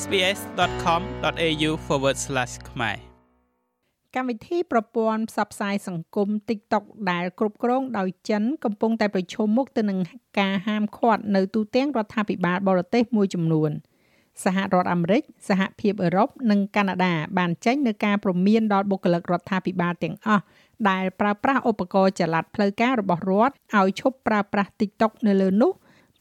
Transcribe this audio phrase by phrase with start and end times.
[0.00, 1.70] sbs.com.au/
[2.70, 2.96] ខ្មែរ
[4.14, 9.98] កម្មវិធីប្រព័ន្ធផ្សព្វផ្សាយសង្គម TikTok ដែលគ្រប់គ្រងដោយចិនកំពុងតែប្រឈមមុខទៅនឹង
[10.38, 13.70] ការហាមឃាត់នៅទូទាំងរដ្ឋាភិបាលបរទេសមួយចំនួន
[14.44, 20.42] សហរដ្ឋអាមេរិកសហភាពអឺរ៉ុបនិងកាណាដាបានចេញនូវការព្រមានដល់បុគ្គលិករដ្ឋាភិបាលទាំងអស់
[20.90, 25.72] ដែលប្រើប្រាស់ឧបករណ៍ចល័តផ្លូវការរបស់រដ្ឋឲ្យឈប់ប្រើប្រាស់ TikTok នៅលើនោះ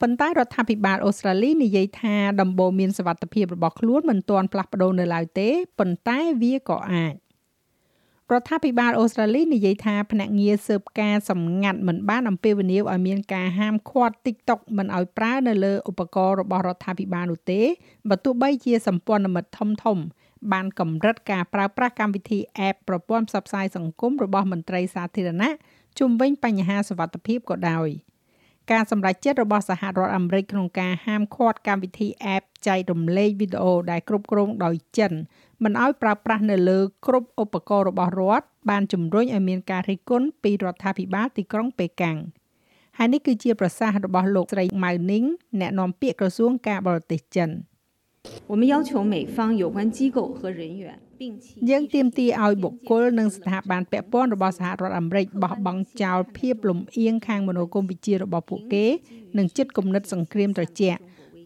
[0.02, 7.14] ប៉ុន្តែរដ្ឋាភិបាលអូស្ត្រាលីនិយាយថាដំបូន្មានសវត្ថភាពរបស់ខ្លួនមិនទាន់ផ្លាស់ប្ដូរនៅឡើយទេប៉ុន្តែវាក៏អាច
[8.32, 17.62] រដ្ឋាភិបាលអូស្ត្រាលីនិយាយថាភ្នាក់ងារស៊ើបការសម្ងាត់មិនបានអំពាវនាវឲ្យមានការហាមឃាត់ TikTok មិនឲ្យប្រើនៅលើឧបករណ៍របស់រដ្ឋាភិបាលនោះទេ
[18.10, 19.98] បើទោះបីជាសម្ព័ន្ធមិត្តធំធំ
[20.52, 25.52] បានកម្រិតការប្រើប្រាស់កម្មវិធី App ប្រព័ន្ធផ្សព្វផ្សាយសង្គមរបស់មន្ត្រីសាធារណៈ
[26.00, 27.90] ជុំវិញបញ្ហាសុវត្ថិភាពក៏ដោយ។
[28.73, 35.13] ការសម្រេចចិត្តរបស់សហរដ្ឋអាមេរិកក្នុងការហាមឃាត់កម្មវិធី App ចែករំលែកវីដេអូដែលគ្រប់គ្រងដោយចិន
[35.63, 42.19] មិនឲ្យប្រើប្រាស់នៅលើគ្រប់ឧបករណ៍របស់រដ្ឋបានជំរុញឲ្យមានការរិះគន់ពីរដ្ឋាភិបាលទីក្រុងប៉េកាំង
[42.99, 45.25] ហើយនេះគឺជាប្រសាសន៍របស់លោកស្រីម៉ៅនីង
[45.61, 47.51] អ្នកនាំពាក្យក្រសួងការបរទេសចិន
[48.51, 50.85] 我们要求美方有关机构和人员
[51.70, 58.86] យើងទាមទារឲ្យបុគ្គលនិងស្ថាប័នពាក់ព័ន្ធរបស់សហរដ្ឋអាមេរិកបោះបង់ចោលភាពលំអៀងខាងមនោគមវិជ្ជារបស់ពួកគេ
[59.38, 61.00] និងចិត្តគំនិតសង្គ្រាមត្រជាក់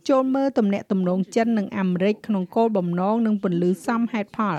[0.10, 4.58] ចូលមើលទំនាក់ទំនងចិននិងអាមេរិកក្នុងគោលបំណងនិងពន្លឺសមហេតុផល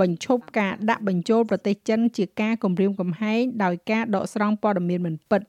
[0.00, 5.42] បញ្ឈប់ការដាក់បញ្ចូលប្រទេសចិនជាការគំរាមកំហែងដោយការដកស្រង់ព័ត៌មានមិនពិត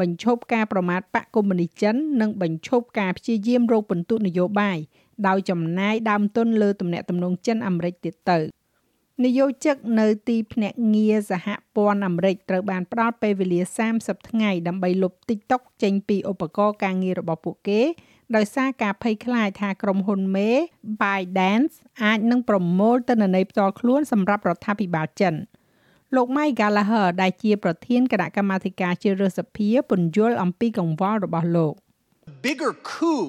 [0.00, 4.78] បញ្ឈប់ការប្រមាថបកកុម្មុយនីចិននិងបញ្ឈប់ការព្យាយាមរកពិន្ទុនយោបាយ
[5.28, 8.38] ដោយចំណាយដើមទុនលើទំនាក់ទំនងចិនអាមេរិកទៀតទៅ។
[9.24, 13.60] នយោជិកនៅទីភ្នាក់ងារសហព័ន្ធអាមេរិកត្រូវបានផ្ដល់ពេលវេលា
[13.94, 17.80] 30ថ្ងៃដើម្បីលុប TikTok ចេញពីឧបករណ៍ការងាររបស់ពួកគេ
[18.36, 20.50] ដោយសារការភ័យខ្លាចថាក្រុមហ៊ុនមេ
[21.02, 25.34] ByteDance អាចនឹងប្រមូលទិន្នន័យផ្ទាល់ខ្លួនសម្រាប់រដ្ឋាភិបាលចិន
[26.16, 31.74] លោក Mike Gallagher ដែលជាប្រធានគណៈកម្មាធិការជ្រើសរើសសភាពន្យល់អំពីកង្វល់របស់លោក
[32.46, 33.26] bigger coup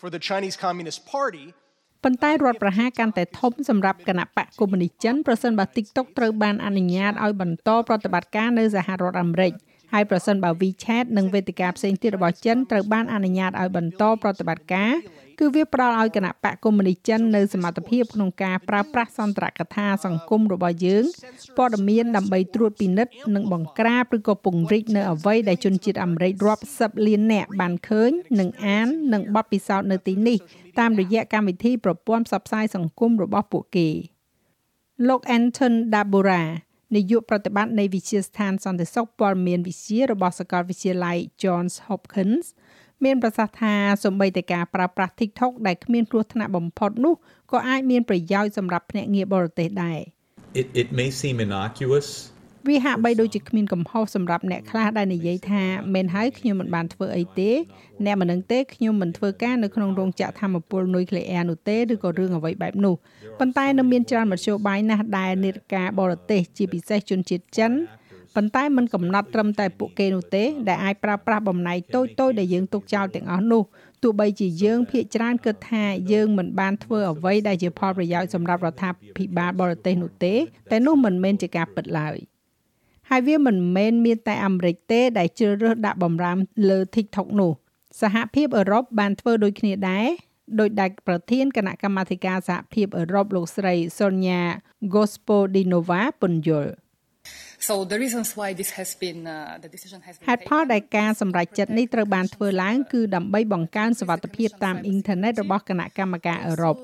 [0.00, 1.46] for the Chinese Communist Party
[2.08, 9.52] ប៉ុន្តែរដ្ឋប្រហារកាន់តែធំសម្រាប់គណៈបកកុម្មុយនីសចិនប្រសិនបើ TikTok ត្រូវបានអនុញ្ញាតឲ្យបន្តប្រតិបត្តិការនៅសហរដ្ឋអាមេរិក
[9.92, 14.92] ហើយប្រសិនបើ WeChat និងវេទិកាផ្សេងទៀតរបស់ចិនត្រូវបានអនុញ្ញាតឲ្យបន្តប្រតិបត្តិការ
[15.40, 21.04] គឺវាផ្ដល់ឲ្យគណៈបកកុម្មុយនីសចិននៅសមត្ថភាពក្នុងការប្រើប្រាស់សន្ទរកថាសង្គមរបស់យើង
[21.56, 28.10] ព័ត៌មានដើម្បីត្រួតពិនិត្យនិងបង្ក្រាបឬក៏ពង្រីកនៅអ្វីដែលជនជាតិអាមេរិករាប់សិបលាននាក់បានឃើញ
[28.40, 30.38] និងអាននិងបទពិសោធន៍នៅទីនេះ
[30.78, 33.88] តាមរយៈកម្មវិធីប្រព័ន្ធផ្សព្វផ្សាយសង្គមរបស់ពួកគេ
[35.08, 36.42] លោក Anton Dabura
[36.94, 42.46] នាយកប្រតិបត្តិនៃវិទ្យាស្ថានសន្តិសុខព័ត៌មានវិទ្យារបស់សាកលវិទ្យាល័យ Johns Hopkins
[43.04, 43.74] មានប្រសាសន៍ថា
[44.04, 47.14] សម្បីតែការប្រើប្រាស់ TikTok ដែលគ្មានគ្រោះថ្នាក់បំផុតនោះ
[47.52, 50.00] ក៏អាចមានប្រយោជន៍សម្រាប់ភ្នាក់ងារបរទេសដែរ
[50.60, 52.08] It it may seem innocuous
[52.68, 55.62] វាហាក់បីដូចជាគ្មានកំហុសសម្រាប់អ្នកខ្លះដែលនិយាយថា
[55.94, 57.50] មិនហើយខ្ញុំមិនបានធ្វើអីទេ
[58.04, 62.94] អ្នកមិននឹងទេខ្ញុំមិនធ្វើការនៅក្នុងរោងចក្រធម្មពលនុយក្លេអ៊ែរនោះទេឬក៏រឿងអ្វីបែបនោះ
[63.38, 67.72] ប៉ុន្តែនៅមានច្រើនមធ្យោបាយណាស់ដែលនេតការបរទេសជាពិសេសជនជាតិចិន
[68.34, 73.62] ប៉ុន្តែมันកំណត់ត្រឹមតែពួកគេនោះទេដែលអាចប្រើប្រាស់បំណែកតូចៗដែលយើងទុកចោលទាំងអស់នោះ
[74.02, 80.34] ទោះបីជាយើងភាកច្រើនគិតថាយើងមិនបានធ្វើអ្វីដែលជាផលប្រយោជន៍សម្រាប់រដ្ឋាភិបាលបរទេសនោះទេ
[80.70, 82.18] តែនោះមិនមែនជាការពិតឡើយ។
[83.10, 87.52] ហើយវាមិនមែនមានតែអាមេរិកទេដែលជ្រើសរើសដាក់បំរាមលើ TikTok នោះ
[88.00, 90.06] សហភាពអឺរ៉ុបបានធ្វើដូចគ្នាដែរ
[90.58, 94.42] ដោយដែលប្រធានគណៈកម្មាធិការសហភាពអឺរ៉ុបលោកស្រី Sonia
[94.94, 96.72] Gospodinova ពន្យល់
[97.58, 106.76] So the reasons why this has been uh, the decision has been ហេតុផលដែលការសម្រេចចិត្តនេះត្រូវបានធ្វើឡើងគឺដើម្បីបង្កើនសវត្ថិភាពតាមអ៊ីនធឺណិតរបស់គណៈកម្មការអឺរ៉ុប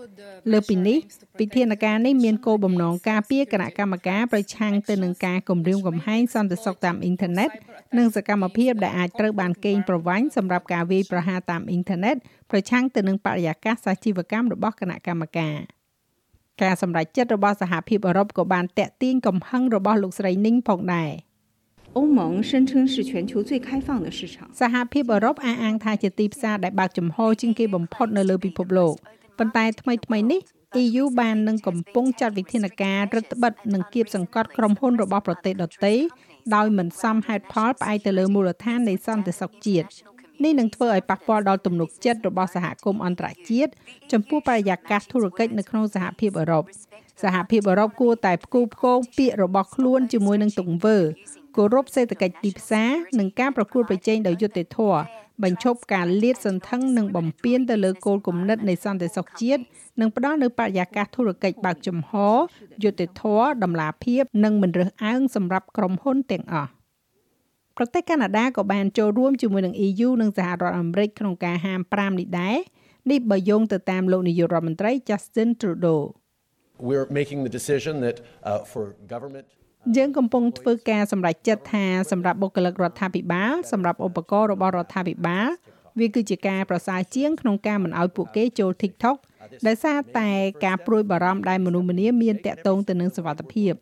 [0.53, 0.99] លើពីនេះ
[1.41, 7.50] វិធានការនេះមានគោលបំណងការពារគណៈកម្មការប្រឆាំងទៅនឹងការគំរាមកំហែងសន្តិសុខតាមអ៊ីនធឺណិត
[7.99, 12.17] និងសកម្មភាពដែលអាចត្រូវបានកេងប្រវ័ញ្ចសម្រាប់ការវាយប្រហារតាមអ៊ីនធឺណិត
[12.50, 15.56] ប្រឆាំងទៅនឹងបរិយាកាសសាជីវកម្មរបស់គណៈកម្មការ។
[16.63, 21.12] ការសម្រេចចិត្តរបស់សហភាពអឺរ៉ុបក៏បានតាក់ទាញកំហឹងរបស់លោកស្រីនីងផងដែរ
[21.98, 22.19] 欧盟
[22.50, 28.95] 声称是全球最开放的市场សហភាពអឺរ៉ុបអះអាងថាជាទីផ្សារដែលបើកចំហជាងគេបំផុតនៅលើពិភពលោក
[29.38, 30.42] ប៉ុន្តែថ្មីថ្មីនេះ
[30.83, 35.94] EU បាននឹងកំពុងចាត់វិធានការរដ្ឋបិទនិងគៀបសង្កត់ក្រុមហ៊ុនរបស់ប្រទេសដទៃ
[36.56, 39.88] ដោយមិនសមហេតុផលផ្អែកទៅលើមូលដ្ឋាននៃសន្តិសុខជាតិ
[40.44, 43.73] នេះនឹងធ្វើឲ្យប៉ះពាល់ដល់ទំនុកចិត្តរបស់សហគមន៍អន្តរជាតិ
[44.12, 46.65] ចំពោះបរិយាកាសធុរកិច្ចនៅក្នុងសហភាពអឺរ៉ុប
[47.23, 50.99] សហភាពអឺរ៉ុបគួរតែផ្គូផ្គងពាក្យរបស់ខ្លួនជាមួយនឹងទង្វើ
[51.56, 55.00] គោរពសេដ្ឋកិច្ចទីផ្សារនិងការប្រកួតប្រជែងដោយយុត្តិធម៌
[55.43, 59.62] បញ្ឈប់ការលាតសន្ធឹងនិងបំពានទៅលើគោលគំនិតនៃសន្តិសុខជាតិ
[60.00, 62.12] និងផ្ដល់នូវបរិយាកាសធុរកិច្ចបើកចំហ
[62.83, 66.71] យុត្តិធម៌តម្លាភាពនិងមិនរើសអើងសម្រាប់ក្រុមហ៊ុនទាំងអស់
[67.76, 72.56] ប្រទេសកាណាដាក៏បានចូលរួមជាមួយនឹង EU និងសហរដ្ឋអាមេរិកក្នុងការហាម5នេះដែរ
[73.10, 76.00] នេះបើយោងទៅតាមលោកនាយករដ្ឋមន្ត្រី Justin Trudeau
[76.88, 78.16] We're making the decision that
[78.50, 79.46] uh, for government
[79.96, 85.48] យើងកំពុងធ្វើការសម្រេចចិត្តថាសម្រាប់បុគ្គលិករដ្ឋាភិបាលសម្រាប់ឧបករណ៍របស់រដ្ឋាភិបាល
[85.98, 89.16] វាគឺជាការប្រសើរជាងក្នុងការមិនឲ្យពួកគេចូល TikTok
[89.66, 90.30] ដោយសារតែ
[90.64, 93.72] ការព្រួយបារម្ភដែលមនុស្សម្នាមានតាក់ទងទៅនឹងសុវត្ថិភាព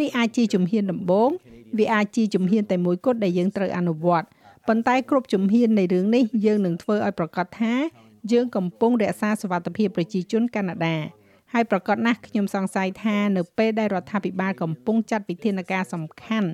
[0.00, 1.30] នេះអាចជាជំហានដំបូង
[1.78, 4.26] វាអាចជាជំហានតែមួយគត់ដែលយើងត្រូវអនុវត្ត
[4.68, 7.74] ប៉ុន្តែគ្រប់ជំហាននៃរឿងនេះយើងនឹងធ្វើឲ្យប្រកាសថា
[8.32, 10.96] យើងកំពុងរក្សាសុវត្ថិភាពប្រជាជនកាណាដា
[11.52, 16.50] ហើយប្រកាសណាស់ខ្ញុំសង្ស័យថានៅពេលដែលរដ្ឋាភិបាលកំពុងចាត់វិធានការសំខាន់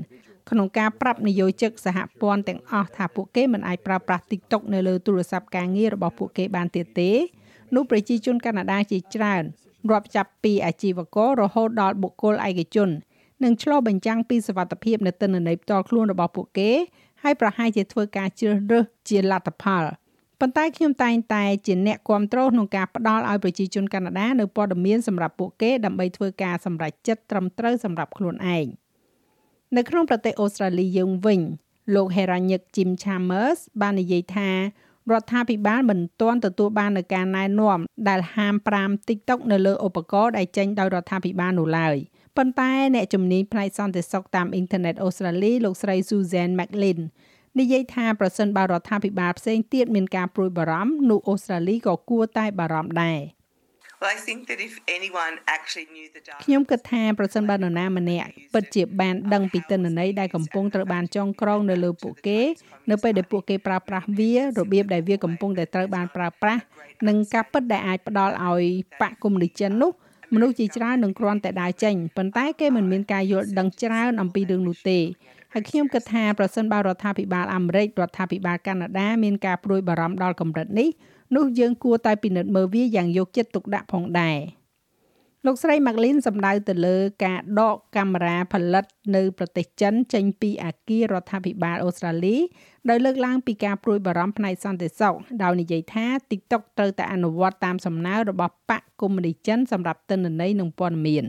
[0.51, 7.11] ក្នុងការប្រាប់នយោជិកសហព័ន្ធទាំងអស់ថាពួកគេមិនអាចប្រើប្រាស់ TikTok នៅលើទូរស័ព្ទការងាររបស់ពួកគេបានទៀតទេ
[7.75, 9.43] នោះប្រជាជនកាណាដាជាច្រើន
[9.91, 12.91] រាប់ចាប់ពីអាជីវកររហូតដល់បុគ្គលឯកជន
[13.45, 16.71] នឹងឆ្លុះបញ្ចាំងពីសវត្ថិភាពនៅទិន្នន័យផ្ទាល់ខ្លួនរបស់ពួកគេ
[17.23, 19.85] ហើយប្រហែលជាធ្វើការជ្រើសរើសជាលទ្ធផល
[20.41, 28.67] ប៉ុន្តែខ្ញុំតែងតែជាអ្នកគ្រប់គ្រងក្នុងការផ្ដល់ឲ្យប្រជាជនកាណាដានៅព័ត៌មានសម្រាប់ពួកគេដើម្បីធ្វើការសម្រេចចិត្តត្រឹមត្រូវសម្រាប់ខ្លួនឯង
[29.77, 31.41] នៅក្នុងប្រទេសអូស្ត្រាលីយើងវិញ
[31.95, 37.79] លោក Heranyck Jim Chambers បាននិយាយថារដ្ឋាភិបាលមិនទាន់ទទួលបាននូវការណែនាំ
[38.09, 41.97] ដែលហាម5 TikTok នៅលើឧបករណ៍ដែលចេញដោយរដ្ឋាភិបាលនោះឡើយ
[42.37, 47.01] ប៉ុន្តែអ្នកជំនាញផ្នែកសន្តិសុខតាមអ៊ីនធឺណិតអូស្ត្រាលីលោកស្រី Susan McLean
[47.59, 53.21] និយាយថាប្រសិនបើរដ្ឋាភិបាលផ្សេងទៀតមានការព្រួយបារម្ភនោះអូស្ត្រាលីក៏គួរតែបារម្ភដែរ
[54.01, 62.41] Well I think that if anyone actually knew the data ខ្ញុំគិតថាប្រសិនបើនរណាម្នាក់ពិតជាបានដឹងពីទិន្នន័យដែលកំពុងត្រូវបានចងក្រងនៅលើពួកគេ
[62.91, 64.41] នៅពេលដែលពួកគេប្រើប្រាស់វារ
[64.73, 66.63] បៀបដែលវាកំពុងតែត្រូវបានប្រើប្រាស់
[67.09, 68.65] និងការពិតដែលអាចផ្ដល់ឲ្យ
[69.01, 69.93] បកគុំនីចិននោះ
[70.35, 74.99] មនុស្សជាច្រើននឹងគ្រាន់តែដើរចេញប៉ុន្តែគេមិនមានការយល់ដឹងច្រើនអំពីរឿងនោះទេ
[75.53, 80.89] ហើយខ្ញុំគិតថាប្រសិនបើរដ្ឋាភិបាលអាមេរិករដ្ឋាភិបាលកាណាដាមានការព្រួយបារម្ភដល់កម្រិតនេះ
[81.37, 84.39] នោះយើងគួរតែពិនិត្យមើលវាយ៉ាងយកចិត្តទុកដាក់ផងដែរ
[85.47, 88.85] លោកស្រី Maglin សម្ដៅទៅលើការដកកាមេរ៉ាផលិត
[89.17, 92.37] នៅប្រទេសចិនចេញពីអាគាររដ្ឋាភិបាលអូស្ត្រាលី
[92.91, 101.25] ដោយលើកឡើងពីការព្រួយបារម្ភផ្នែកសន្តិសុខដោយនិយាយថា TikTok ត្រូវតែអនុវត្តតាមសំណើរបស់បកកុម្មុយនីចិនសម្រាប់ទិន្នន័យនិងព័ត៌មាន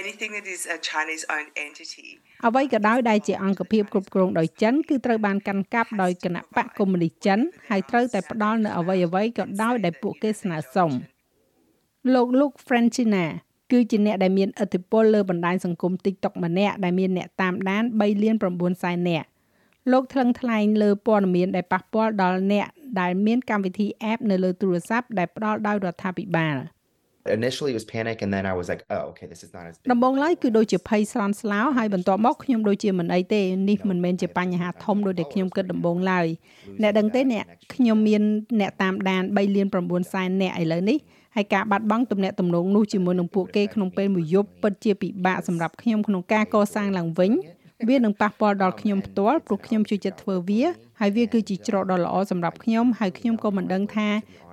[0.00, 2.08] anything that is a Chinese owned entity
[2.46, 7.38] អ្វីក៏ដោយដែលជាអង្គភាពគ្រប់គ្រងដោយចិនគឺត្រូវបានកាន់កាប់ដោយគណៈបកកុម្មុយនីចិន
[7.70, 10.90] ហើយត្រូវតែផ្ដល់នៅអ្វីអ្វីក៏ដោយដែលពួកគេស្នើសុំ
[12.14, 13.24] លោកលោក Francina
[13.72, 19.26] គឺជាអ្នកដែលមានឥទ្ធិពលលើបណ្ដាញសង្គម TikTok ម្នាក់ដែលមានអ្នកតាមដាន3លាន9សែននាក់
[19.92, 22.66] លោកថ្លឹងថ្លែងលើព័ត៌មានដែលប៉ះពាល់ដល់អ្នក
[23.00, 26.56] ដែលមានកម្មវិធី app នៅលើទូរស័ព្ទដែលផ្ដល់ដោយរដ្ឋាភិបាល
[27.40, 29.74] initially it was panic and then I was like oh okay this is not as
[29.92, 36.26] ដំបូងឡើយគឺដូចជាភ័យស្លន់ស្លោហើយបន្ទាប់មកខ្ញុំដូចជាមិនអីទេនេះមិនមែនជាបញ្ហាធំដូចដែលខ្ញុំគិតដំបូងឡើយ
[36.82, 37.44] អ្នកដឹងទេអ្នក
[37.74, 38.22] ខ្ញុំមាន
[38.60, 40.98] អ្នកតាមដាន3លាន9សែនអ្នកឥឡូវនេះ
[41.36, 47.32] ហើយការបាត់បង់ទំនាក់ទំនងនោះជាមួយនឹងពួកគេក្នុងពេលមួយយប់ពិតជាពិបាកសម្រាប់ខ្ញុំក្នុងការកសាងឡើងវិញ
[47.88, 50.64] វានឹងប៉ះពាល់ដល់ខ្ញុំផ្ទាល់ព្រោះខ្ញុំជួយចិត្តធ្វើវា
[51.00, 54.08] ហើយវាគឺជាច្រកដ៏ល្អសម្រាប់ខ្ញុំហើយខ្ញុំក៏មិនដឹងថា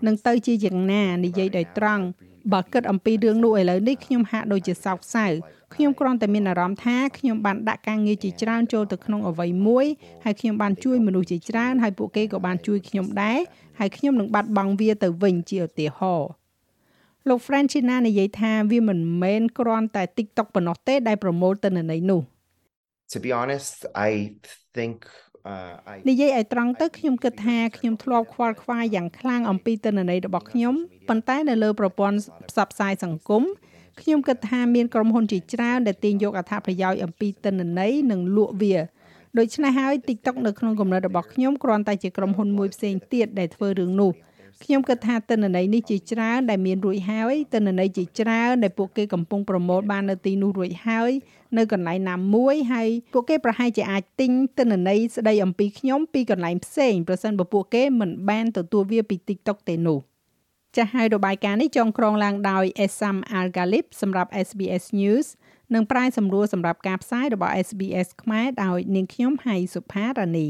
[0.06, 2.04] នឹងទៅជាយ៉ាងណានិយាយដោយត្រង់
[2.54, 5.26] បើគិតអំពីរឿងនោះឥឡូវនេះខ្ញុំហាក់ដូចជាសោកសៅ
[5.74, 9.86] ខ្ញុំគ្រាន់តែមានអារម្មណ៍ថាខ្ញុំបានដាក់ការងារជាច្រើនចូលទៅក្នុងអ្វីមួយ
[10.24, 13.40] ហើយខ្ញុំបានជួយមនុស្សជាច្រើនហើយពួកគេក៏បានជួយខ្ញុំដែរ
[13.80, 16.30] ហើយខ្ញុំនឹងបាត់បង់វាទៅវិញជាឧទាហរណ៍
[17.30, 22.22] លោក Franchina និយាយថាវាមិនមែនគ្រាន់តែ TikTok ប៉ុណ្ណោះទេដែលប្រមូលទិន្នន័យនោះ
[23.12, 23.76] To be honest
[24.10, 24.12] I
[24.78, 24.98] think
[26.10, 30.74] និយាយឲ្យត្រង់ទៅខ្ញុំគិតថាខ្ញុំធ្លាប់ខ្វល់ខ្វាយយ៉ាងខ្លាំងអំពីទិន្នន័យរបស់ខ្ញុំ
[31.10, 32.18] ប៉ុន្តែនៅលើប្រព័ន្ធ
[32.50, 33.44] ផ្សព្វផ្សាយសង្គម
[34.02, 38.76] ខ្ញុំគិតថាមានក្រុមហ៊ុនជាច្រើនដែលទាញយកអត្ថប្រយោជន៍អំពីទិន្នន័យនិងលក់វា
[39.38, 44.12] ដូច្នេះហើយ TikTok នៅក្នុងគំនិតរបស់ខ្ញុំគ្រាន់តែជាក្រុមហ៊ុនមួយផ្សេងទៀតដែលធ្វើរឿងនោះ
[44.64, 51.12] ខ្ញុំគិតថាទិន្នន័យនេះជាច្រើនដែលមានរួចហើយទិន្នន័យជាច្រើនដែលពួកគេកំពុងប្រមូលបាននៅទីនោះរួចហើយ
[51.58, 60.00] នៅកន្លែងណាមួយហើយពួកគេប្រហែលជាអាចទិញទិន្នន័យស្ដីអំពីខ្ញុំពីកន្លែងផ្សេងប្រសិនបើពួកគេមិនបានទទួលវាពី TikTok ទេនោះ
[60.76, 65.28] ចាស់ហើយរបាយការណ៍នេះចងក្រងឡើងដោយ Esam Algalip សម្រាប់ SBS News
[65.74, 70.50] និងប្រាយសម្រួលសម្រាប់ការផ្សាយរបស់ SBS ខ្មែរដោយនាងខ្ញុំហៃសុផារ៉ានី